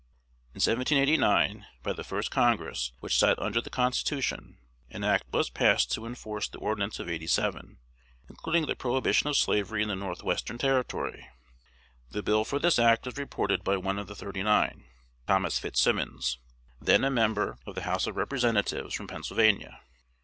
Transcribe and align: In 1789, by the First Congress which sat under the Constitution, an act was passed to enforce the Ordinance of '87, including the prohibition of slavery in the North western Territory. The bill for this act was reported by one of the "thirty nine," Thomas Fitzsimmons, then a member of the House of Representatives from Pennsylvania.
In 0.55 0.59
1789, 0.65 1.67
by 1.83 1.93
the 1.93 2.03
First 2.03 2.31
Congress 2.31 2.91
which 3.01 3.19
sat 3.19 3.37
under 3.37 3.61
the 3.61 3.69
Constitution, 3.69 4.57
an 4.89 5.03
act 5.03 5.25
was 5.31 5.51
passed 5.51 5.91
to 5.91 6.07
enforce 6.07 6.47
the 6.49 6.57
Ordinance 6.57 6.97
of 6.97 7.07
'87, 7.07 7.77
including 8.27 8.65
the 8.65 8.75
prohibition 8.75 9.27
of 9.27 9.37
slavery 9.37 9.83
in 9.83 9.89
the 9.89 9.95
North 9.95 10.23
western 10.23 10.57
Territory. 10.57 11.27
The 12.09 12.23
bill 12.23 12.43
for 12.43 12.57
this 12.57 12.79
act 12.79 13.05
was 13.05 13.17
reported 13.19 13.63
by 13.63 13.77
one 13.77 13.99
of 13.99 14.07
the 14.07 14.15
"thirty 14.15 14.41
nine," 14.41 14.85
Thomas 15.27 15.59
Fitzsimmons, 15.59 16.39
then 16.81 17.03
a 17.03 17.11
member 17.11 17.59
of 17.67 17.75
the 17.75 17.83
House 17.83 18.07
of 18.07 18.15
Representatives 18.17 18.95
from 18.95 19.05
Pennsylvania. 19.05 19.81